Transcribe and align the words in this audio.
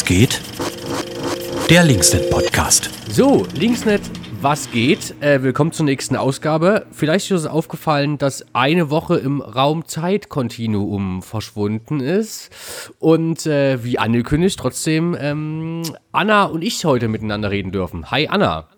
Was 0.00 0.06
geht? 0.06 0.40
Der 1.68 1.84
Linksnet 1.84 2.30
Podcast. 2.30 2.88
So, 3.10 3.46
Linksnet, 3.52 4.00
was 4.40 4.70
geht? 4.70 5.14
Äh, 5.20 5.42
willkommen 5.42 5.72
zur 5.72 5.84
nächsten 5.84 6.16
Ausgabe. 6.16 6.86
Vielleicht 6.90 7.30
ist 7.30 7.40
es 7.40 7.46
aufgefallen, 7.46 8.16
dass 8.16 8.46
eine 8.54 8.88
Woche 8.88 9.18
im 9.18 9.42
Raum-Zeit-Kontinuum 9.42 11.22
verschwunden 11.22 12.00
ist. 12.00 12.48
Und 12.98 13.44
äh, 13.44 13.84
wie 13.84 13.98
angekündigt, 13.98 14.58
trotzdem 14.58 15.14
ähm, 15.20 15.82
Anna 16.12 16.44
und 16.44 16.62
ich 16.62 16.82
heute 16.86 17.08
miteinander 17.08 17.50
reden 17.50 17.70
dürfen. 17.70 18.10
Hi 18.10 18.26
Anna. 18.26 18.68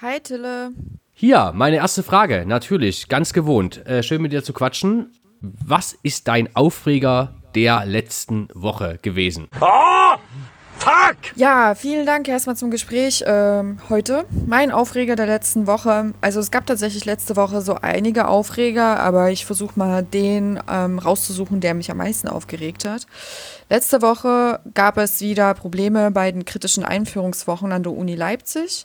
Hi 0.00 0.20
Tille. 0.20 0.70
Hier, 1.14 1.50
meine 1.52 1.76
erste 1.76 2.04
Frage, 2.04 2.44
natürlich, 2.46 3.08
ganz 3.08 3.32
gewohnt. 3.32 3.84
Äh, 3.88 4.04
schön 4.04 4.22
mit 4.22 4.30
dir 4.30 4.44
zu 4.44 4.52
quatschen. 4.52 5.10
Was 5.40 5.98
ist 6.04 6.28
dein 6.28 6.54
Aufreger 6.54 7.34
der 7.56 7.84
letzten 7.86 8.46
Woche 8.54 9.00
gewesen? 9.02 9.48
Oh! 9.60 9.93
Fuck! 10.84 11.16
Ja, 11.34 11.74
vielen 11.74 12.04
Dank 12.04 12.28
erstmal 12.28 12.56
zum 12.56 12.70
Gespräch 12.70 13.24
ähm, 13.26 13.78
heute. 13.88 14.26
Mein 14.46 14.70
Aufreger 14.70 15.16
der 15.16 15.24
letzten 15.24 15.66
Woche. 15.66 16.12
Also 16.20 16.40
es 16.40 16.50
gab 16.50 16.66
tatsächlich 16.66 17.06
letzte 17.06 17.36
Woche 17.36 17.62
so 17.62 17.76
einige 17.80 18.28
Aufreger, 18.28 19.00
aber 19.00 19.30
ich 19.30 19.46
versuche 19.46 19.78
mal 19.78 20.02
den 20.02 20.60
ähm, 20.70 20.98
rauszusuchen, 20.98 21.60
der 21.60 21.72
mich 21.72 21.90
am 21.90 21.96
meisten 21.96 22.28
aufgeregt 22.28 22.84
hat. 22.84 23.06
Letzte 23.70 24.02
Woche 24.02 24.60
gab 24.74 24.98
es 24.98 25.22
wieder 25.22 25.54
Probleme 25.54 26.10
bei 26.10 26.30
den 26.30 26.44
kritischen 26.44 26.84
Einführungswochen 26.84 27.72
an 27.72 27.82
der 27.82 27.92
Uni 27.92 28.14
Leipzig. 28.14 28.84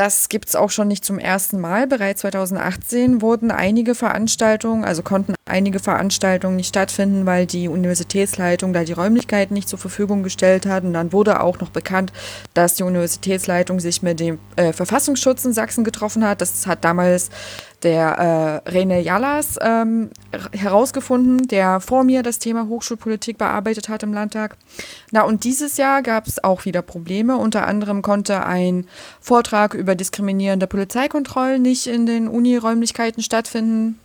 Das 0.00 0.30
gibt 0.30 0.48
es 0.48 0.56
auch 0.56 0.70
schon 0.70 0.88
nicht 0.88 1.04
zum 1.04 1.18
ersten 1.18 1.60
Mal. 1.60 1.86
Bereits 1.86 2.22
2018 2.22 3.20
wurden 3.20 3.50
einige 3.50 3.94
Veranstaltungen, 3.94 4.82
also 4.82 5.02
konnten 5.02 5.34
einige 5.44 5.78
Veranstaltungen 5.78 6.56
nicht 6.56 6.68
stattfinden, 6.68 7.26
weil 7.26 7.44
die 7.44 7.68
Universitätsleitung 7.68 8.72
da 8.72 8.82
die 8.84 8.94
Räumlichkeiten 8.94 9.52
nicht 9.52 9.68
zur 9.68 9.78
Verfügung 9.78 10.22
gestellt 10.22 10.64
hat. 10.64 10.84
Und 10.84 10.94
dann 10.94 11.12
wurde 11.12 11.42
auch 11.42 11.60
noch 11.60 11.68
bekannt, 11.68 12.14
dass 12.54 12.76
die 12.76 12.82
Universitätsleitung 12.82 13.78
sich 13.78 14.00
mit 14.00 14.20
dem 14.20 14.38
äh, 14.56 14.72
Verfassungsschutz 14.72 15.44
in 15.44 15.52
Sachsen 15.52 15.84
getroffen 15.84 16.26
hat. 16.26 16.40
Das 16.40 16.66
hat 16.66 16.82
damals 16.82 17.28
der 17.82 18.62
äh, 18.66 18.70
René 18.70 19.00
Jallas 19.00 19.58
ähm, 19.60 20.10
herausgefunden, 20.52 21.48
der 21.48 21.80
vor 21.80 22.04
mir 22.04 22.22
das 22.22 22.38
Thema 22.38 22.68
Hochschulpolitik 22.68 23.38
bearbeitet 23.38 23.88
hat 23.88 24.02
im 24.02 24.12
Landtag. 24.12 24.56
Na, 25.10 25.22
und 25.22 25.44
dieses 25.44 25.76
Jahr 25.76 26.02
gab 26.02 26.26
es 26.26 26.42
auch 26.42 26.64
wieder 26.64 26.82
Probleme. 26.82 27.36
Unter 27.36 27.66
anderem 27.66 28.02
konnte 28.02 28.44
ein 28.44 28.86
Vortrag 29.20 29.74
über 29.74 29.94
diskriminierende 29.94 30.66
Polizeikontrollen 30.66 31.62
nicht 31.62 31.86
in 31.86 32.06
den 32.06 32.28
Uni-Räumlichkeiten 32.28 33.22
stattfinden, 33.22 33.98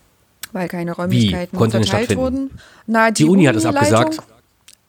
weil 0.51 0.67
keine 0.67 0.93
Räumlichkeiten 0.93 1.59
Wie? 1.59 1.69
verteilt 1.69 2.15
wurden. 2.15 2.51
Na, 2.87 3.11
die, 3.11 3.23
die 3.23 3.29
Uni 3.29 3.45
hat 3.45 3.55
es 3.55 3.65
abgesagt. 3.65 4.19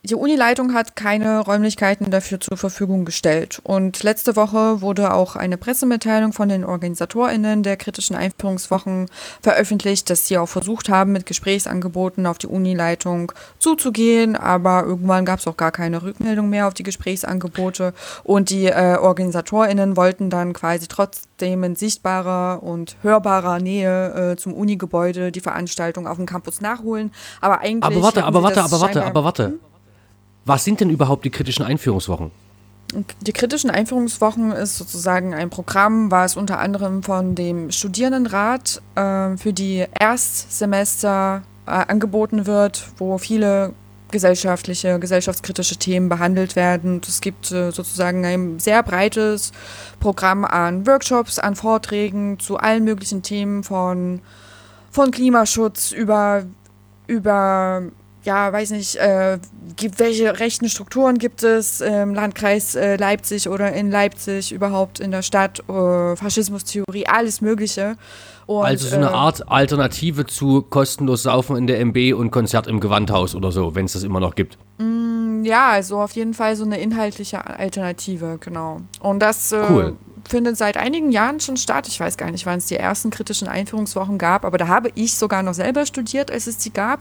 Die 0.08 0.14
Unileitung 0.14 0.72
hat 0.72 0.94
keine 0.94 1.40
Räumlichkeiten 1.40 2.12
dafür 2.12 2.38
zur 2.38 2.56
Verfügung 2.56 3.04
gestellt. 3.04 3.60
Und 3.64 4.04
letzte 4.04 4.36
Woche 4.36 4.80
wurde 4.80 5.12
auch 5.12 5.34
eine 5.34 5.56
Pressemitteilung 5.56 6.32
von 6.32 6.48
den 6.48 6.64
OrganisatorInnen 6.64 7.64
der 7.64 7.76
kritischen 7.76 8.14
Einführungswochen 8.14 9.06
veröffentlicht, 9.42 10.08
dass 10.08 10.28
sie 10.28 10.38
auch 10.38 10.46
versucht 10.46 10.90
haben, 10.90 11.10
mit 11.10 11.26
Gesprächsangeboten 11.26 12.24
auf 12.26 12.38
die 12.38 12.46
Unileitung 12.46 13.32
zuzugehen. 13.58 14.36
Aber 14.36 14.84
irgendwann 14.84 15.24
gab 15.24 15.40
es 15.40 15.48
auch 15.48 15.56
gar 15.56 15.72
keine 15.72 16.00
Rückmeldung 16.00 16.50
mehr 16.50 16.68
auf 16.68 16.74
die 16.74 16.84
Gesprächsangebote. 16.84 17.92
Und 18.22 18.50
die 18.50 18.66
äh, 18.66 18.98
OrganisatorInnen 19.00 19.96
wollten 19.96 20.30
dann 20.30 20.52
quasi 20.52 20.86
trotzdem 20.86 21.64
in 21.64 21.74
sichtbarer 21.74 22.62
und 22.62 22.96
hörbarer 23.02 23.58
Nähe 23.58 24.34
äh, 24.34 24.36
zum 24.36 24.54
Unigebäude 24.54 25.32
die 25.32 25.40
Veranstaltung 25.40 26.06
auf 26.06 26.16
dem 26.16 26.26
Campus 26.26 26.60
nachholen. 26.60 27.10
Aber 27.40 27.58
eigentlich. 27.58 27.82
Aber 27.82 28.02
warte, 28.02 28.22
aber 28.22 28.44
warte, 28.44 28.62
aber 28.62 28.80
warte, 28.80 29.04
aber 29.04 29.24
warte. 29.24 29.44
Hm? 29.46 29.60
Was 30.46 30.62
sind 30.62 30.80
denn 30.80 30.90
überhaupt 30.90 31.24
die 31.24 31.30
kritischen 31.30 31.64
Einführungswochen? 31.64 32.30
Die 33.20 33.32
kritischen 33.32 33.68
Einführungswochen 33.68 34.52
ist 34.52 34.78
sozusagen 34.78 35.34
ein 35.34 35.50
Programm, 35.50 36.12
was 36.12 36.36
unter 36.36 36.60
anderem 36.60 37.02
von 37.02 37.34
dem 37.34 37.72
Studierendenrat 37.72 38.80
äh, 38.94 39.36
für 39.36 39.52
die 39.52 39.84
Erstsemester 39.98 41.42
äh, 41.66 41.70
angeboten 41.70 42.46
wird, 42.46 42.88
wo 42.96 43.18
viele 43.18 43.74
gesellschaftliche, 44.12 45.00
gesellschaftskritische 45.00 45.78
Themen 45.78 46.08
behandelt 46.08 46.54
werden. 46.54 47.00
Es 47.06 47.20
gibt 47.20 47.50
äh, 47.50 47.72
sozusagen 47.72 48.24
ein 48.24 48.60
sehr 48.60 48.84
breites 48.84 49.50
Programm 49.98 50.44
an 50.44 50.86
Workshops, 50.86 51.40
an 51.40 51.56
Vorträgen 51.56 52.38
zu 52.38 52.56
allen 52.56 52.84
möglichen 52.84 53.22
Themen 53.22 53.64
von, 53.64 54.20
von 54.92 55.10
Klimaschutz 55.10 55.90
über, 55.90 56.44
über 57.08 57.82
ja, 58.26 58.52
weiß 58.52 58.70
nicht, 58.72 58.96
äh, 58.96 59.38
welche 59.96 60.38
rechten 60.38 60.68
Strukturen 60.68 61.18
gibt 61.18 61.42
es 61.42 61.80
im 61.80 62.12
Landkreis 62.14 62.74
äh, 62.74 62.96
Leipzig 62.96 63.48
oder 63.48 63.72
in 63.72 63.90
Leipzig 63.90 64.52
überhaupt 64.52 65.00
in 65.00 65.10
der 65.10 65.22
Stadt, 65.22 65.60
äh, 65.68 66.16
Faschismustheorie, 66.16 67.06
alles 67.06 67.40
Mögliche. 67.40 67.96
Und, 68.46 68.64
also 68.64 68.88
so 68.88 68.96
eine 68.96 69.06
äh, 69.06 69.14
Art 69.14 69.50
Alternative 69.50 70.26
zu 70.26 70.62
kostenlos 70.62 71.22
Saufen 71.22 71.56
in 71.56 71.66
der 71.66 71.80
MB 71.80 72.14
und 72.14 72.30
Konzert 72.30 72.66
im 72.66 72.80
Gewandhaus 72.80 73.34
oder 73.34 73.50
so, 73.50 73.74
wenn 73.74 73.86
es 73.86 73.94
das 73.94 74.02
immer 74.02 74.20
noch 74.20 74.34
gibt. 74.34 74.58
Mm, 74.78 75.44
ja, 75.44 75.70
also 75.70 76.00
auf 76.00 76.12
jeden 76.12 76.34
Fall 76.34 76.54
so 76.54 76.64
eine 76.64 76.78
inhaltliche 76.78 77.46
Alternative, 77.46 78.38
genau. 78.40 78.82
Und 79.00 79.20
das 79.20 79.52
äh, 79.52 79.62
cool 79.70 79.96
findet 80.28 80.56
seit 80.56 80.76
einigen 80.76 81.10
Jahren 81.12 81.40
schon 81.40 81.56
statt. 81.56 81.88
Ich 81.88 82.00
weiß 82.00 82.16
gar 82.16 82.30
nicht, 82.30 82.46
wann 82.46 82.58
es 82.58 82.66
die 82.66 82.76
ersten 82.76 83.10
kritischen 83.10 83.48
Einführungswochen 83.48 84.18
gab, 84.18 84.44
aber 84.44 84.58
da 84.58 84.68
habe 84.68 84.90
ich 84.94 85.14
sogar 85.14 85.42
noch 85.42 85.54
selber 85.54 85.86
studiert, 85.86 86.30
als 86.30 86.46
es 86.46 86.58
die 86.58 86.72
gab, 86.72 87.00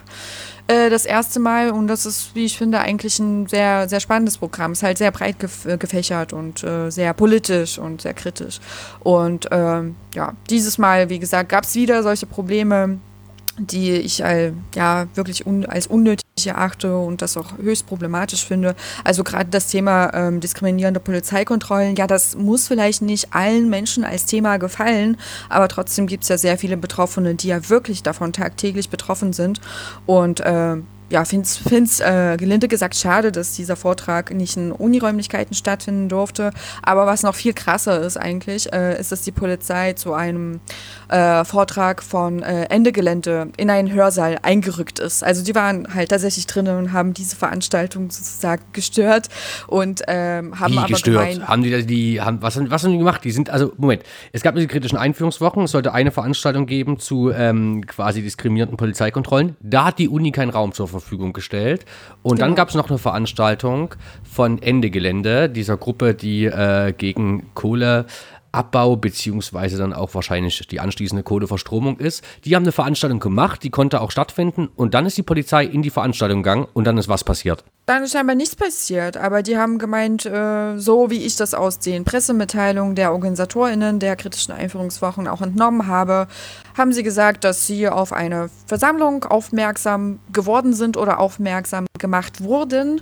äh, 0.68 0.90
das 0.90 1.06
erste 1.06 1.40
Mal. 1.40 1.72
Und 1.72 1.88
das 1.88 2.06
ist, 2.06 2.36
wie 2.36 2.46
ich 2.46 2.58
finde, 2.58 2.80
eigentlich 2.80 3.20
ein 3.20 3.48
sehr, 3.48 3.90
sehr 3.90 4.00
spannendes 4.00 4.38
Programm. 4.38 4.72
Es 4.72 4.80
ist 4.80 4.84
halt 4.84 4.98
sehr 4.98 5.12
breit 5.12 5.40
gef 5.40 5.66
äh, 5.66 5.78
gefächert 5.78 6.34
und 6.34 6.64
äh, 6.64 6.90
sehr 6.90 7.14
politisch 7.14 7.78
und 7.78 8.02
sehr 8.02 8.14
kritisch. 8.14 8.60
Und 9.02 9.48
ähm, 9.52 9.96
ja, 10.14 10.34
dieses 10.50 10.78
Mal, 10.78 11.10
wie 11.10 11.20
gesagt, 11.20 11.50
gab 11.50 11.64
es 11.64 11.76
wieder 11.76 12.04
solche 12.04 12.26
Probleme 12.26 13.00
die 13.58 13.92
ich 13.92 14.22
äh, 14.22 14.52
ja 14.76 15.08
wirklich 15.16 15.46
un 15.48 15.66
als 15.66 15.88
unnötig 15.88 16.25
erachte 16.48 16.98
und 16.98 17.22
das 17.22 17.38
auch 17.38 17.58
höchst 17.58 17.88
problematisch 17.88 18.46
finde. 18.46 18.76
Also 19.04 19.24
gerade 19.24 19.50
das 19.50 19.68
Thema 19.68 20.14
ähm, 20.14 20.40
diskriminierende 20.40 21.00
Polizeikontrollen, 21.00 21.96
ja, 21.96 22.08
das 22.08 22.36
muss 22.36 22.68
vielleicht 22.68 23.02
nicht 23.02 23.34
allen 23.34 23.70
Menschen 23.70 24.04
als 24.04 24.26
Thema 24.26 24.58
gefallen, 24.58 25.18
aber 25.50 25.68
trotzdem 25.68 26.08
gibt 26.08 26.24
es 26.24 26.30
ja 26.30 26.38
sehr 26.38 26.58
viele 26.58 26.78
Betroffene, 26.78 27.36
die 27.36 27.48
ja 27.48 27.70
wirklich 27.70 28.04
davon 28.04 28.34
tagtäglich 28.34 28.90
betroffen 28.90 29.34
sind 29.34 29.62
und 30.06 30.40
äh, 30.40 30.78
ja, 31.10 31.24
finde 31.24 31.46
es 31.46 32.00
äh, 32.00 32.36
gelinde 32.38 32.68
gesagt 32.68 32.96
schade, 32.96 33.32
dass 33.32 33.54
dieser 33.54 33.76
Vortrag 33.76 34.34
nicht 34.34 34.58
in 34.58 34.72
Uniräumlichkeiten 34.72 35.54
stattfinden 35.56 36.10
durfte. 36.10 36.52
Aber 36.82 37.06
was 37.06 37.22
noch 37.22 37.36
viel 37.36 37.54
krasser 37.54 38.02
ist 38.02 38.18
eigentlich, 38.18 38.74
äh, 38.74 39.00
ist, 39.00 39.12
dass 39.12 39.22
die 39.22 39.32
Polizei 39.32 39.94
zu 39.94 40.14
einem 40.14 40.62
äh, 41.10 41.46
Vortrag 41.46 42.02
von 42.02 42.42
äh, 42.42 42.64
Ende 42.66 42.92
Gelände 42.92 43.50
in 43.58 43.70
einen 43.70 43.92
Hörsaal 43.92 44.40
eingerückt 44.42 44.98
ist. 44.98 45.24
Also 45.24 45.44
die 45.44 45.54
waren 45.54 45.94
halt 45.94 46.10
tatsächlich 46.10 46.48
drinnen 46.48 46.78
und 46.78 46.94
haben 46.94 47.14
diese 47.14 47.36
Veranstaltung 47.36 48.10
sozusagen 48.10 48.64
gestört 48.74 49.30
und 49.68 50.02
ähm, 50.08 50.60
haben 50.60 50.74
Wie 50.74 50.78
aber 50.80 50.88
gestört? 50.88 51.30
Gemein, 51.30 51.48
haben 51.48 51.62
die, 51.62 51.86
die 51.86 52.22
haben, 52.22 52.42
was, 52.42 52.60
was 52.70 52.84
haben 52.84 52.94
die 52.94 52.98
gemacht? 52.98 53.24
Die 53.24 53.32
sind, 53.32 53.52
also, 53.52 53.74
Moment, 53.78 54.02
es 54.32 54.42
gab 54.42 54.56
diese 54.56 54.68
kritischen 54.68 54.98
Einführungswochen, 54.98 55.64
es 55.64 55.72
sollte 55.72 55.94
eine 55.94 56.10
Veranstaltung 56.10 56.66
geben 56.66 56.98
zu 56.98 57.30
ähm, 57.30 57.86
quasi 57.86 58.24
diskriminierten 58.24 58.76
Polizeikontrollen. 58.76 59.56
Da 59.62 59.86
hat 59.86 60.00
die 60.00 60.10
Uni 60.10 60.32
keinen 60.32 60.50
Raum 60.50 60.74
zur 60.74 60.95
Verfügung 61.00 61.34
gestellt. 61.34 61.86
Und 62.24 62.38
genau. 62.38 62.48
dann 62.48 62.56
gab 62.56 62.70
es 62.70 62.76
noch 62.76 62.90
eine 62.90 62.98
Veranstaltung 62.98 63.96
von 64.24 64.62
Ende 64.62 64.90
Gelände, 64.90 65.50
dieser 65.50 65.78
Gruppe, 65.78 66.14
die 66.14 66.46
äh, 66.46 66.94
gegen 66.94 67.54
Kohle 67.54 68.06
Abbau 68.56 68.96
beziehungsweise 68.96 69.78
dann 69.78 69.94
auch 69.94 70.16
wahrscheinlich 70.16 70.68
die 70.68 70.80
anschließende 70.80 71.24
Kohleverstromung 71.24 71.98
ist. 71.98 72.24
Die 72.46 72.56
haben 72.56 72.64
eine 72.64 72.72
Veranstaltung 72.72 73.20
gemacht, 73.20 73.64
die 73.64 73.70
konnte 73.70 74.02
auch 74.02 74.12
stattfinden 74.12 74.70
und 74.76 74.94
dann 74.94 75.06
ist 75.06 75.18
die 75.18 75.24
Polizei 75.24 75.66
in 75.66 75.82
die 75.82 75.90
Veranstaltung 75.90 76.42
gegangen 76.42 76.68
und 76.74 76.86
dann 76.86 76.98
ist 76.98 77.10
was 77.10 77.24
passiert. 77.24 77.64
Dann 77.86 78.04
ist 78.04 78.14
scheinbar 78.14 78.36
nichts 78.36 78.56
passiert, 78.56 79.16
aber 79.16 79.44
die 79.44 79.58
haben 79.58 79.78
gemeint, 79.78 80.26
äh, 80.26 80.78
so 80.78 81.12
wie 81.12 81.24
ich 81.24 81.36
das 81.36 81.54
aus 81.54 81.78
den 81.78 82.04
Pressemitteilungen 82.04 82.96
der 82.96 83.12
OrganisatorInnen 83.12 84.00
der 84.00 84.16
kritischen 84.16 84.54
Einführungswochen 84.54 85.28
auch 85.28 85.42
entnommen 85.42 85.86
habe, 85.86 86.28
haben 86.76 86.94
sie 86.94 87.04
gesagt, 87.04 87.44
dass 87.44 87.68
sie 87.68 87.88
auf 87.88 88.12
eine 88.12 88.50
Versammlung 88.66 89.26
aufmerksam 89.26 90.20
geworden 90.32 90.74
sind 90.74 90.98
oder 90.98 91.20
aufmerksam 91.20 91.86
gemacht 92.00 92.42
wurden 92.42 93.02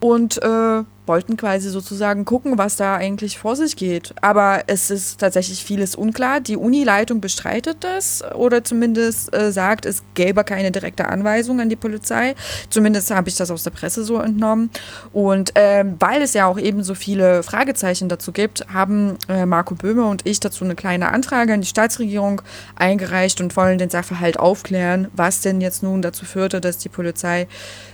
und 0.00 0.42
äh, 0.42 0.82
wollten 1.06 1.36
quasi 1.36 1.68
sozusagen 1.68 2.24
gucken, 2.24 2.58
was 2.58 2.76
da 2.76 2.96
eigentlich 2.96 3.38
vor 3.38 3.56
sich 3.56 3.76
geht. 3.76 4.14
Aber 4.20 4.64
es 4.66 4.90
ist 4.90 5.20
tatsächlich 5.20 5.64
vieles 5.64 5.94
unklar. 5.94 6.40
Die 6.40 6.56
Unileitung 6.56 7.20
bestreitet 7.20 7.78
das 7.80 8.22
oder 8.34 8.64
zumindest 8.64 9.34
äh, 9.34 9.52
sagt, 9.52 9.86
es 9.86 10.02
gäbe 10.14 10.44
keine 10.44 10.70
direkte 10.70 11.08
Anweisung 11.08 11.60
an 11.60 11.68
die 11.68 11.76
Polizei. 11.76 12.34
Zumindest 12.70 13.10
habe 13.10 13.28
ich 13.28 13.36
das 13.36 13.50
aus 13.50 13.62
der 13.62 13.70
Presse 13.70 14.04
so 14.04 14.18
entnommen. 14.18 14.70
Und 15.12 15.52
ähm, 15.54 15.96
weil 15.98 16.22
es 16.22 16.34
ja 16.34 16.46
auch 16.46 16.58
eben 16.58 16.82
so 16.82 16.94
viele 16.94 17.42
Fragezeichen 17.42 18.08
dazu 18.08 18.32
gibt, 18.32 18.66
haben 18.72 19.16
äh, 19.28 19.46
Marco 19.46 19.74
Böhme 19.74 20.06
und 20.06 20.26
ich 20.26 20.40
dazu 20.40 20.64
eine 20.64 20.74
kleine 20.74 21.10
Anfrage 21.10 21.52
an 21.52 21.60
die 21.60 21.66
Staatsregierung 21.66 22.42
eingereicht 22.76 23.40
und 23.40 23.56
wollen 23.56 23.78
den 23.78 23.90
Sachverhalt 23.90 24.38
aufklären, 24.38 25.08
was 25.12 25.40
denn 25.40 25.60
jetzt 25.60 25.82
nun 25.82 26.02
dazu 26.02 26.24
führte, 26.24 26.60
dass 26.60 26.78
die 26.78 26.88
Polizei 26.88 27.46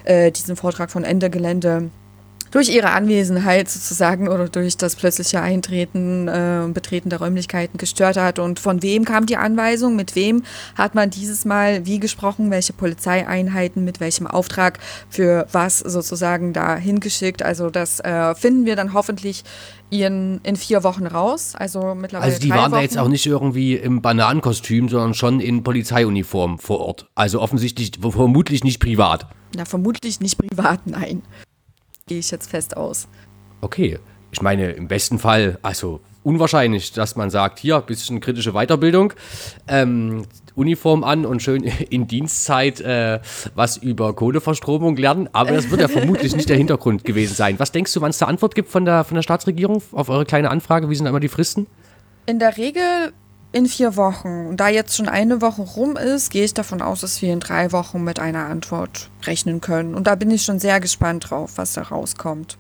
äh, 0.05 0.31
diesen 0.31 0.57
Vortrag 0.57 0.91
von 0.91 1.05
Ende 1.05 1.31
Gelände 1.31 1.91
durch 2.51 2.69
ihre 2.69 2.91
Anwesenheit 2.91 3.69
sozusagen 3.69 4.29
oder 4.29 4.49
durch 4.49 4.77
das 4.77 4.97
plötzliche 4.97 5.41
Eintreten 5.41 6.29
äh, 6.29 6.67
Betreten 6.73 7.11
der 7.11 7.21
Räumlichkeiten 7.21 7.79
gestört 7.79 8.17
hat. 8.17 8.39
Und 8.39 8.59
von 8.59 8.83
wem 8.83 9.05
kam 9.05 9.27
die 9.27 9.37
Anweisung? 9.37 9.97
Mit 9.97 10.17
wem 10.17 10.43
hat 10.75 10.95
man 10.95 11.11
dieses 11.11 11.45
Mal 11.45 11.87
wie 11.87 12.01
gesprochen? 12.01 12.51
Welche 12.51 12.73
Polizeieinheiten 12.73 13.85
mit 13.85 14.01
welchem 14.01 14.27
Auftrag 14.27 14.79
für 15.09 15.47
was 15.53 15.79
sozusagen 15.79 16.53
da 16.53 16.77
hingeschickt? 16.77 17.43
Also 17.43 17.71
das 17.71 18.01
äh, 18.01 18.35
finden 18.35 18.67
wir 18.67 18.77
dann 18.77 18.95
hoffentlich 18.95 19.45
in, 19.91 20.41
in 20.43 20.57
vier 20.57 20.83
Wochen 20.83 21.07
raus. 21.07 21.55
Also 21.57 21.95
mittlerweile. 21.95 22.33
Also 22.33 22.41
die 22.41 22.51
waren 22.51 22.73
Wochen. 22.73 22.73
da 22.73 22.81
jetzt 22.81 22.99
auch 22.99 23.09
nicht 23.09 23.27
irgendwie 23.27 23.75
im 23.75 24.03
Bananenkostüm, 24.03 24.89
sondern 24.89 25.15
schon 25.15 25.41
in 25.41 25.63
Polizeiuniform 25.63 26.59
vor 26.59 26.81
Ort. 26.81 27.09
Also 27.15 27.41
offensichtlich, 27.41 27.93
vermutlich 28.01 28.65
nicht 28.65 28.81
privat. 28.81 29.27
Na, 29.55 29.65
vermutlich 29.65 30.21
nicht 30.21 30.39
privat, 30.39 30.87
nein 30.87 31.23
gehe 32.11 32.19
ich 32.19 32.31
jetzt 32.33 32.51
fest 32.51 32.77
aus. 32.77 33.07
Okay. 33.61 33.99
Ich 34.33 34.43
meine, 34.43 34.73
im 34.73 34.87
besten 34.87 35.19
Fall, 35.19 35.59
also 35.63 36.01
unwahrscheinlich, 36.23 36.93
dass 36.93 37.17
man 37.17 37.31
sagt, 37.31 37.59
hier, 37.59 37.81
bisschen 37.81 38.21
kritische 38.21 38.53
Weiterbildung, 38.53 39.13
ähm, 39.67 40.25
Uniform 40.55 41.05
an 41.05 41.25
und 41.25 41.41
schön 41.41 41.65
in 41.91 42.07
Dienstzeit 42.09 42.81
äh, 42.81 43.21
was 43.55 43.77
über 43.77 44.13
Kohleverstromung 44.15 44.97
lernen. 44.97 45.29
Aber 45.33 45.53
das 45.53 45.71
wird 45.71 45.81
ja 45.81 45.89
vermutlich 45.89 46.35
nicht 46.35 46.49
der 46.49 46.57
Hintergrund 46.57 47.05
gewesen 47.05 47.35
sein. 47.35 47.59
Was 47.59 47.73
denkst 47.73 47.93
du, 47.95 48.01
wann 48.01 48.11
es 48.11 48.19
da 48.19 48.27
Antwort 48.27 48.55
gibt 48.55 48.69
von 48.71 48.85
der, 48.85 49.05
von 49.05 49.15
der 49.15 49.23
Staatsregierung 49.23 49.83
auf 49.93 50.09
eure 50.09 50.25
kleine 50.25 50.51
Anfrage? 50.51 50.91
Wie 50.91 50.97
sind 50.97 51.07
einmal 51.07 51.21
die 51.21 51.29
Fristen? 51.29 51.67
In 52.27 52.39
der 52.39 52.57
Regel 52.57 53.13
in 53.53 53.67
vier 53.67 53.97
Wochen. 53.97 54.47
Und 54.47 54.59
da 54.59 54.69
jetzt 54.69 54.97
schon 54.97 55.09
eine 55.09 55.41
Woche 55.41 55.63
rum 55.63 55.97
ist, 55.97 56.31
gehe 56.31 56.45
ich 56.45 56.55
davon 56.55 56.83
aus, 56.83 57.01
dass 57.01 57.21
wir 57.23 57.33
in 57.33 57.41
drei 57.41 57.73
Wochen 57.73 58.05
mit 58.05 58.19
einer 58.19 58.47
Antwort 58.47 59.11
rechnen 59.25 59.61
können. 59.61 59.95
Und 59.95 60.07
da 60.07 60.15
bin 60.15 60.31
ich 60.31 60.43
schon 60.43 60.59
sehr 60.59 60.81
gespannt 60.81 61.31
drauf, 61.31 61.53
was 61.57 61.73
da 61.73 61.83
rauskommt. 61.83 62.57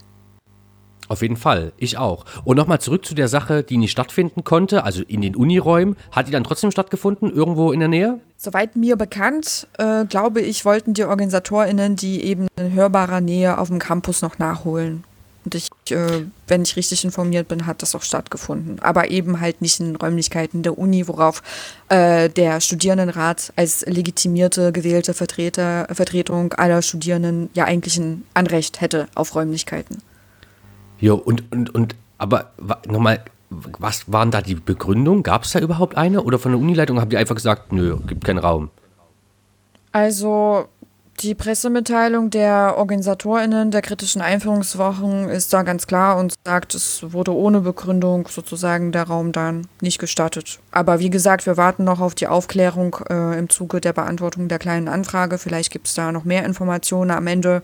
Auf 1.11 1.23
jeden 1.23 1.37
Fall, 1.37 1.73
ich 1.77 1.99
auch. 1.99 2.25
Und 2.45 2.57
nochmal 2.57 2.81
zurück 2.81 3.05
zu 3.05 3.17
der 3.17 3.27
Sache, 3.27 3.65
die 3.65 3.79
nicht 3.79 3.91
stattfinden 3.91 4.45
konnte, 4.45 4.85
also 4.85 5.03
in 5.03 5.21
den 5.21 5.35
Uniräumen. 5.35 5.97
Hat 6.13 6.29
die 6.29 6.31
dann 6.31 6.45
trotzdem 6.45 6.71
stattgefunden, 6.71 7.33
irgendwo 7.33 7.73
in 7.73 7.81
der 7.81 7.89
Nähe? 7.89 8.21
Soweit 8.37 8.77
mir 8.77 8.95
bekannt, 8.95 9.67
äh, 9.79 10.05
glaube 10.05 10.41
ich, 10.41 10.65
wollten 10.65 10.95
die 10.95 11.03
OrganisatorInnen 11.03 11.97
die 11.97 12.23
eben 12.23 12.47
in 12.57 12.75
hörbarer 12.75 13.21
Nähe 13.21 13.59
auf 13.59 13.69
dem 13.69 13.81
Campus 13.81 14.23
noch 14.23 14.39
nachholen. 14.39 15.03
Äh, 15.93 16.27
wenn 16.49 16.63
ich 16.63 16.77
richtig 16.77 17.05
informiert 17.05 17.49
bin, 17.49 17.67
hat 17.67 17.83
das 17.83 17.95
auch 17.95 18.03
stattgefunden. 18.03 18.81
Aber 18.81 19.11
eben 19.11 19.41
halt 19.41 19.63
nicht 19.63 19.81
in 19.81 19.97
Räumlichkeiten 19.97 20.63
der 20.63 20.79
Uni, 20.79 21.07
worauf 21.09 21.43
äh, 21.89 22.29
der 22.29 22.61
Studierendenrat 22.61 23.53
als 23.57 23.85
legitimierte, 23.87 24.73
gewählte 24.73 25.15
Vertreter, 25.15 25.87
Vertretung 25.93 26.53
aller 26.55 26.83
Studierenden 26.83 27.51
ja 27.55 27.65
eigentlich 27.65 27.97
ein 27.99 28.25
Anrecht 28.35 28.81
hätte 28.81 29.09
auf 29.15 29.35
Räumlichkeiten. 29.35 30.03
Ja, 30.99 31.13
und, 31.13 31.51
und, 31.53 31.75
und 31.75 31.95
aber 32.19 32.51
nochmal, 32.87 33.25
was 33.49 34.13
waren 34.13 34.31
da 34.31 34.43
die 34.43 34.55
Begründungen? 34.55 35.23
Gab 35.23 35.45
es 35.45 35.53
da 35.53 35.59
überhaupt 35.59 35.97
eine? 35.97 36.23
Oder 36.23 36.39
von 36.39 36.53
der 36.53 36.61
Unileitung 36.61 37.01
haben 37.01 37.11
die 37.11 37.17
einfach 37.17 37.35
gesagt, 37.35 37.73
nö, 37.73 37.97
gibt 38.07 38.25
keinen 38.25 38.39
Raum? 38.39 38.71
Also 39.93 40.69
die 41.21 41.35
Pressemitteilung 41.35 42.31
der 42.31 42.75
OrganisatorInnen 42.79 43.71
der 43.71 43.83
kritischen 43.83 44.23
Einführungswochen 44.23 45.29
ist 45.29 45.53
da 45.53 45.63
ganz 45.63 45.87
klar 45.87 46.17
und 46.17 46.35
sagt, 46.47 46.75
es 46.75 47.13
wurde 47.13 47.35
ohne 47.35 47.61
Begründung 47.61 48.27
sozusagen 48.29 48.91
der 48.93 49.05
Raum 49.05 49.33
dann 49.33 49.67
nicht 49.83 49.99
gestattet. 49.99 50.59
Aber 50.71 50.99
wie 50.99 51.11
gesagt, 51.11 51.45
wir 51.45 51.57
warten 51.57 51.85
noch 51.85 52.01
auf 52.01 52.15
die 52.15 52.27
Aufklärung 52.27 52.97
äh, 53.11 53.39
im 53.39 53.51
Zuge 53.51 53.81
der 53.81 53.93
Beantwortung 53.93 54.49
der 54.49 54.59
kleinen 54.59 54.89
Anfrage. 54.89 55.37
Vielleicht 55.37 55.71
gibt 55.71 55.89
es 55.89 55.95
da 55.95 56.11
noch 56.11 56.25
mehr 56.25 56.45
Informationen 56.45 57.11
am 57.11 57.27
Ende. 57.27 57.63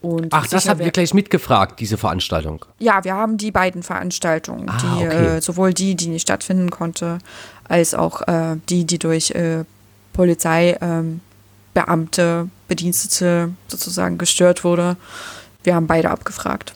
Und 0.00 0.32
Ach, 0.32 0.46
das 0.48 0.68
habt 0.68 0.80
ihr 0.80 0.90
gleich 0.90 1.14
mitgefragt, 1.14 1.78
diese 1.78 1.98
Veranstaltung? 1.98 2.64
Ja, 2.78 3.04
wir 3.04 3.14
haben 3.14 3.38
die 3.38 3.52
beiden 3.52 3.84
Veranstaltungen, 3.84 4.68
ah, 4.68 4.78
die, 4.82 5.06
okay. 5.06 5.36
äh, 5.36 5.40
sowohl 5.40 5.72
die, 5.72 5.94
die 5.94 6.08
nicht 6.08 6.22
stattfinden 6.22 6.70
konnte, 6.70 7.18
als 7.68 7.94
auch 7.94 8.22
äh, 8.26 8.56
die, 8.68 8.84
die 8.84 8.98
durch 8.98 9.30
äh, 9.30 9.64
Polizei 10.12 10.76
ähm, 10.80 11.20
Beamte, 11.76 12.48
Bedienstete 12.68 13.50
sozusagen 13.68 14.16
gestört 14.16 14.64
wurde. 14.64 14.96
Wir 15.62 15.74
haben 15.74 15.86
beide 15.86 16.10
abgefragt. 16.10 16.72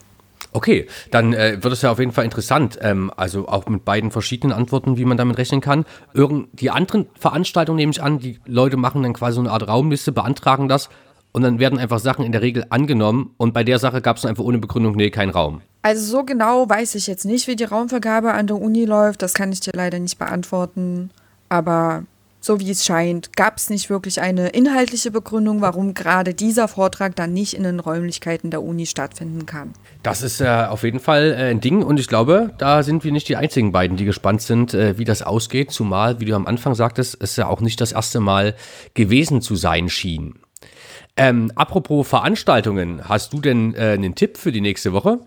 Okay, 0.52 0.88
dann 1.10 1.32
äh, 1.32 1.56
wird 1.62 1.72
es 1.72 1.80
ja 1.80 1.90
auf 1.90 1.98
jeden 1.98 2.12
Fall 2.12 2.26
interessant. 2.26 2.78
Ähm, 2.82 3.10
also 3.16 3.48
auch 3.48 3.66
mit 3.66 3.86
beiden 3.86 4.10
verschiedenen 4.10 4.52
Antworten, 4.52 4.98
wie 4.98 5.06
man 5.06 5.16
damit 5.16 5.38
rechnen 5.38 5.62
kann. 5.62 5.86
Irgend 6.12 6.48
die 6.52 6.70
anderen 6.70 7.06
Veranstaltungen 7.18 7.78
nehme 7.78 7.92
ich 7.92 8.02
an, 8.02 8.18
die 8.18 8.40
Leute 8.44 8.76
machen 8.76 9.02
dann 9.02 9.14
quasi 9.14 9.36
so 9.36 9.40
eine 9.40 9.52
Art 9.52 9.66
Raumliste, 9.66 10.12
beantragen 10.12 10.68
das 10.68 10.90
und 11.32 11.42
dann 11.42 11.58
werden 11.58 11.78
einfach 11.78 11.98
Sachen 11.98 12.26
in 12.26 12.32
der 12.32 12.42
Regel 12.42 12.66
angenommen 12.68 13.32
und 13.38 13.54
bei 13.54 13.64
der 13.64 13.78
Sache 13.78 14.02
gab 14.02 14.18
es 14.18 14.26
einfach 14.26 14.44
ohne 14.44 14.58
Begründung, 14.58 14.96
nee, 14.96 15.08
keinen 15.08 15.30
Raum. 15.30 15.62
Also 15.80 16.18
so 16.18 16.24
genau 16.24 16.68
weiß 16.68 16.94
ich 16.96 17.06
jetzt 17.06 17.24
nicht, 17.24 17.46
wie 17.46 17.56
die 17.56 17.64
Raumvergabe 17.64 18.32
an 18.32 18.48
der 18.48 18.60
Uni 18.60 18.84
läuft. 18.84 19.22
Das 19.22 19.32
kann 19.32 19.50
ich 19.50 19.60
dir 19.60 19.72
leider 19.74 19.98
nicht 19.98 20.18
beantworten. 20.18 21.10
Aber 21.48 22.02
so 22.40 22.58
wie 22.58 22.70
es 22.70 22.84
scheint, 22.84 23.36
gab 23.36 23.58
es 23.58 23.70
nicht 23.70 23.90
wirklich 23.90 24.20
eine 24.20 24.48
inhaltliche 24.48 25.10
Begründung, 25.10 25.60
warum 25.60 25.94
gerade 25.94 26.34
dieser 26.34 26.68
Vortrag 26.68 27.14
dann 27.16 27.32
nicht 27.32 27.54
in 27.54 27.62
den 27.62 27.80
Räumlichkeiten 27.80 28.50
der 28.50 28.62
Uni 28.62 28.86
stattfinden 28.86 29.46
kann. 29.46 29.72
Das 30.02 30.22
ist 30.22 30.40
äh, 30.40 30.48
auf 30.48 30.82
jeden 30.82 31.00
Fall 31.00 31.32
äh, 31.32 31.50
ein 31.50 31.60
Ding 31.60 31.82
und 31.82 32.00
ich 32.00 32.08
glaube, 32.08 32.52
da 32.58 32.82
sind 32.82 33.04
wir 33.04 33.12
nicht 33.12 33.28
die 33.28 33.36
einzigen 33.36 33.72
beiden, 33.72 33.96
die 33.96 34.04
gespannt 34.04 34.42
sind, 34.42 34.74
äh, 34.74 34.96
wie 34.98 35.04
das 35.04 35.22
ausgeht, 35.22 35.70
zumal, 35.70 36.20
wie 36.20 36.24
du 36.24 36.34
am 36.34 36.46
Anfang 36.46 36.74
sagtest, 36.74 37.18
es 37.20 37.36
ja 37.36 37.46
auch 37.46 37.60
nicht 37.60 37.80
das 37.80 37.92
erste 37.92 38.20
Mal 38.20 38.54
gewesen 38.94 39.42
zu 39.42 39.56
sein 39.56 39.88
schien. 39.88 40.38
Ähm, 41.16 41.52
apropos 41.54 42.08
Veranstaltungen, 42.08 43.08
hast 43.08 43.32
du 43.32 43.40
denn 43.40 43.74
äh, 43.74 43.92
einen 43.92 44.14
Tipp 44.14 44.38
für 44.38 44.52
die 44.52 44.60
nächste 44.60 44.92
Woche? 44.92 45.18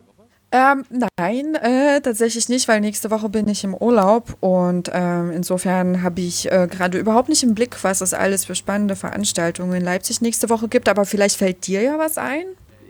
Ähm, 0.55 0.85
nein, 1.17 1.55
äh, 1.55 2.00
tatsächlich 2.00 2.47
nicht, 2.47 2.67
weil 2.67 2.79
nächste 2.79 3.09
Woche 3.09 3.27
bin 3.27 3.47
ich 3.47 3.63
im 3.63 3.73
Urlaub 3.73 4.38
und 4.39 4.88
ähm, 4.94 5.31
insofern 5.31 6.03
habe 6.03 6.21
ich 6.21 6.51
äh, 6.51 6.67
gerade 6.69 7.00
überhaupt 7.00 7.29
nicht 7.29 7.41
im 7.41 7.55
Blick, 7.55 7.83
was 7.83 8.01
es 8.01 8.13
alles 8.13 8.45
für 8.45 8.53
spannende 8.53 8.95
Veranstaltungen 8.95 9.73
in 9.73 9.83
Leipzig 9.83 10.21
nächste 10.21 10.51
Woche 10.51 10.67
gibt, 10.67 10.89
aber 10.89 11.05
vielleicht 11.05 11.38
fällt 11.38 11.65
dir 11.65 11.81
ja 11.81 11.97
was 11.97 12.19
ein 12.19 12.45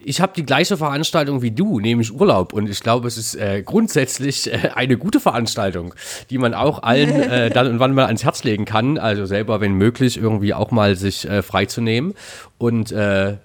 ich 0.06 0.22
habe 0.22 0.34
die 0.36 0.46
gleiche 0.46 0.78
Veranstaltung 0.78 1.42
wie 1.42 1.52
du, 1.52 1.80
nämlich 1.80 2.14
Urlaub. 2.14 2.54
Und 2.54 2.70
ich 2.70 2.82
glaube, 2.82 3.08
es 3.08 3.18
ist 3.18 3.36
äh, 3.36 3.64
grundsätzlich 3.64 4.52
äh, 4.52 4.72
eine 4.76 4.98
gute 4.98 5.20
Veranstaltung, 5.20 5.94
die 6.30 6.38
man 6.38 6.54
auch 6.54 6.84
allen 6.84 7.10
äh, 7.22 7.50
dann 7.50 7.68
und 7.68 7.80
wann 7.80 7.94
mal 7.94 8.06
ans 8.06 8.24
Herz 8.24 8.44
legen 8.44 8.66
kann. 8.66 8.98
Also 8.98 9.26
selber, 9.26 9.62
wenn 9.62 9.74
möglich, 9.74 10.18
irgendwie 10.18 10.54
auch 10.54 10.72
mal 10.72 10.96
sich 10.96 11.28
äh, 11.28 11.42
freizunehmen 11.42 12.14
und 12.58 12.94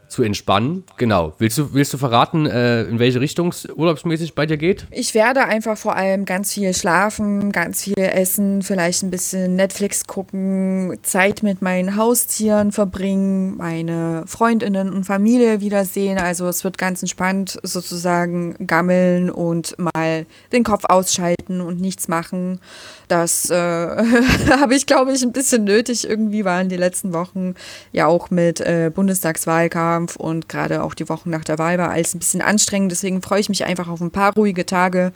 zu 0.09 0.23
entspannen. 0.23 0.85
Genau. 0.97 1.35
Willst 1.39 1.59
du, 1.59 1.75
willst 1.75 1.93
du 1.93 1.99
verraten, 1.99 2.47
äh, 2.47 2.83
in 2.85 2.99
welche 2.99 3.21
Richtung 3.21 3.49
es 3.49 3.67
urlaubsmäßig 3.67 4.35
bei 4.35 4.47
dir 4.47 4.57
geht? 4.57 4.87
Ich 4.91 5.15
werde 5.15 5.45
einfach 5.45 5.77
vor 5.77 5.97
allem 5.97 6.25
ganz 6.25 6.55
viel 6.55 6.73
schlafen, 6.75 7.53
ganz 7.53 7.85
viel 7.85 7.99
essen, 7.99 8.63
vielleicht 8.63 9.03
ein 9.03 9.11
bisschen 9.11 9.57
Netflix 9.57 10.07
gucken, 10.07 10.99
Zeit 11.03 11.43
mit 11.43 11.63
meinen 11.63 11.97
Haustieren 11.97 12.73
verbringen, 12.73 13.57
meine 13.57 14.25
Freundinnen 14.27 14.93
und 14.93 15.05
Familie 15.05 15.61
wiedersehen. 15.61 16.19
Also 16.19 16.49
es 16.49 16.65
wird 16.65 16.79
ganz 16.79 17.03
entspannt 17.03 17.59
sozusagen 17.63 18.55
gammeln 18.67 19.31
und 19.31 19.77
mal 19.79 20.27
den 20.53 20.65
Kopf 20.65 20.85
ausschalten 20.85 21.61
und 21.61 21.81
nichts 21.81 22.09
machen. 22.09 22.61
Das 23.09 23.51
äh, 23.51 23.57
habe 24.51 24.75
ich, 24.75 24.87
glaube 24.87 25.13
ich, 25.13 25.23
ein 25.23 25.33
bisschen 25.33 25.65
nötig. 25.65 26.09
Irgendwie 26.09 26.45
waren 26.45 26.69
die 26.69 26.77
letzten 26.77 27.13
Wochen 27.13 27.55
ja 27.93 28.07
auch 28.07 28.31
mit 28.31 28.61
äh, 28.61 28.91
Bundestagswahlkampf 28.95 29.98
und 30.17 30.49
gerade 30.49 30.83
auch 30.83 30.95
die 30.95 31.09
Wochen 31.09 31.31
nach 31.31 31.45
der 31.45 31.59
Wahl 31.59 31.79
war 31.79 31.91
alles 31.91 32.15
ein 32.15 32.19
bisschen 32.19 32.41
anstrengend. 32.41 32.93
Deswegen 32.93 33.23
freue 33.23 33.41
ich 33.41 33.49
mich 33.49 33.65
einfach 33.65 33.89
auf 33.89 34.01
ein 34.01 34.11
paar 34.11 34.35
ruhige 34.35 34.67
Tage 34.67 35.13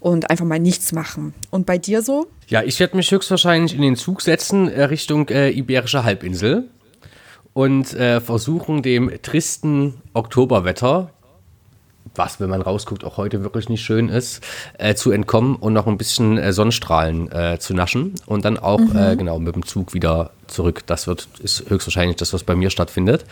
und 0.00 0.30
einfach 0.30 0.44
mal 0.44 0.58
nichts 0.58 0.92
machen. 0.92 1.34
Und 1.50 1.66
bei 1.66 1.78
dir 1.78 2.02
so? 2.02 2.26
Ja, 2.48 2.62
ich 2.62 2.78
werde 2.80 2.96
mich 2.96 3.10
höchstwahrscheinlich 3.10 3.74
in 3.74 3.82
den 3.82 3.96
Zug 3.96 4.22
setzen 4.22 4.68
äh, 4.68 4.84
Richtung 4.84 5.28
äh, 5.28 5.50
Iberische 5.50 6.04
Halbinsel 6.04 6.68
und 7.52 7.94
äh, 7.94 8.20
versuchen 8.20 8.82
dem 8.82 9.10
tristen 9.22 9.94
Oktoberwetter, 10.14 11.10
was, 12.14 12.40
wenn 12.40 12.50
man 12.50 12.62
rausguckt, 12.62 13.04
auch 13.04 13.16
heute 13.16 13.42
wirklich 13.42 13.68
nicht 13.68 13.82
schön 13.82 14.08
ist, 14.08 14.42
äh, 14.78 14.94
zu 14.94 15.10
entkommen 15.10 15.56
und 15.56 15.72
noch 15.72 15.86
ein 15.86 15.98
bisschen 15.98 16.38
äh, 16.38 16.52
Sonnenstrahlen 16.52 17.30
äh, 17.32 17.58
zu 17.58 17.74
naschen 17.74 18.14
und 18.26 18.44
dann 18.44 18.58
auch 18.58 18.80
mhm. 18.80 18.96
Äh, 18.96 19.16
genau 19.16 19.38
mit 19.38 19.54
dem 19.54 19.64
Zug 19.64 19.94
wieder 19.94 20.30
zurück. 20.46 20.82
Das 20.86 21.06
wird 21.06 21.28
ist 21.42 21.68
höchstwahrscheinlich 21.68 22.16
das, 22.16 22.32
was 22.32 22.44
bei 22.44 22.54
mir 22.54 22.70
stattfindet. 22.70 23.24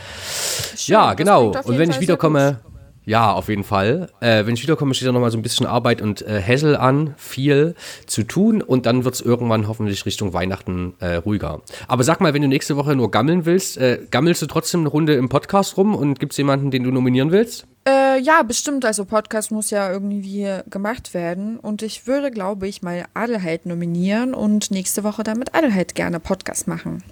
Schön, 0.77 0.95
ja, 0.95 1.15
genau. 1.15 1.53
Und 1.65 1.79
wenn 1.79 1.91
ich 1.91 2.01
wiederkomme, 2.01 2.61
ja, 3.05 3.33
auf 3.33 3.49
jeden 3.49 3.65
Fall. 3.65 4.11
Äh, 4.21 4.47
wenn 4.47 4.55
ich 4.55 4.63
wiederkomme, 4.63 4.95
steht 4.95 5.09
da 5.09 5.13
nochmal 5.13 5.31
so 5.31 5.39
ein 5.39 5.43
bisschen 5.43 5.67
Arbeit 5.67 6.03
und 6.03 6.23
äh, 6.23 6.43
Hassel 6.43 6.77
an, 6.77 7.15
viel 7.17 7.75
zu 8.07 8.23
tun 8.23 8.63
und 8.63 8.87
dann 8.87 9.05
wird 9.05 9.15
es 9.15 9.21
irgendwann 9.21 9.69
hoffentlich 9.69 10.05
Richtung 10.05 10.33
Weihnachten 10.33 10.95
äh, 11.01 11.17
ruhiger. 11.17 11.63
Aber 11.89 12.05
sag 12.05 12.21
mal, 12.21 12.35
wenn 12.35 12.43
du 12.43 12.49
nächste 12.49 12.77
Woche 12.77 12.95
nur 12.95 13.11
gammeln 13.11 13.47
willst, 13.47 13.79
äh, 13.79 14.01
gammelst 14.11 14.43
du 14.43 14.47
trotzdem 14.47 14.81
eine 14.81 14.91
Runde 14.91 15.15
im 15.15 15.29
Podcast 15.29 15.77
rum 15.77 15.95
und 15.95 16.21
gibt 16.21 16.33
es 16.33 16.39
jemanden, 16.39 16.71
den 16.71 16.85
du 16.85 16.91
nominieren 16.91 17.33
willst? 17.33 17.67
Äh, 17.89 18.21
ja, 18.21 18.43
bestimmt. 18.43 18.85
Also 18.85 19.07
Podcast 19.07 19.51
muss 19.51 19.71
ja 19.71 19.91
irgendwie 19.91 20.47
gemacht 20.69 21.15
werden 21.15 21.59
und 21.59 21.83
ich 21.83 22.07
würde, 22.07 22.31
glaube 22.31 22.69
ich, 22.69 22.83
mal 22.83 23.07
Adelheid 23.15 23.65
nominieren 23.65 24.35
und 24.35 24.71
nächste 24.71 25.05
Woche 25.05 25.23
dann 25.23 25.39
mit 25.39 25.55
Adelheid 25.55 25.95
gerne 25.95 26.21
Podcast 26.21 26.69
machen. 26.69 27.03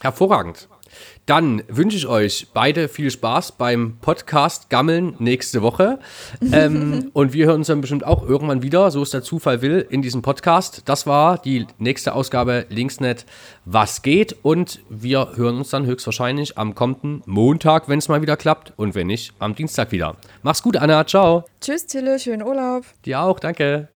Hervorragend. 0.00 0.68
Dann 1.26 1.62
wünsche 1.68 1.96
ich 1.96 2.06
euch 2.06 2.48
beide 2.52 2.88
viel 2.88 3.10
Spaß 3.10 3.52
beim 3.52 3.96
Podcast 4.00 4.70
Gammeln 4.70 5.14
nächste 5.18 5.62
Woche. 5.62 5.98
ähm, 6.52 7.10
und 7.12 7.32
wir 7.32 7.46
hören 7.46 7.56
uns 7.56 7.68
dann 7.68 7.80
bestimmt 7.80 8.04
auch 8.04 8.26
irgendwann 8.28 8.62
wieder, 8.62 8.90
so 8.90 9.02
es 9.02 9.10
der 9.10 9.22
Zufall 9.22 9.62
will, 9.62 9.86
in 9.88 10.02
diesem 10.02 10.22
Podcast. 10.22 10.82
Das 10.86 11.06
war 11.06 11.38
die 11.38 11.66
nächste 11.78 12.14
Ausgabe 12.14 12.66
Linksnet 12.68 13.24
Was 13.64 14.02
geht? 14.02 14.36
Und 14.42 14.80
wir 14.88 15.36
hören 15.36 15.58
uns 15.58 15.70
dann 15.70 15.86
höchstwahrscheinlich 15.86 16.58
am 16.58 16.74
kommenden 16.74 17.22
Montag, 17.26 17.88
wenn 17.88 17.98
es 17.98 18.08
mal 18.08 18.22
wieder 18.22 18.36
klappt. 18.36 18.72
Und 18.76 18.94
wenn 18.94 19.06
nicht, 19.06 19.34
am 19.38 19.54
Dienstag 19.54 19.92
wieder. 19.92 20.16
Mach's 20.42 20.62
gut, 20.62 20.76
Anna. 20.76 21.06
Ciao. 21.06 21.44
Tschüss, 21.60 21.86
Tille. 21.86 22.18
Schönen 22.18 22.42
Urlaub. 22.42 22.84
Dir 23.04 23.20
auch. 23.20 23.38
Danke. 23.38 23.88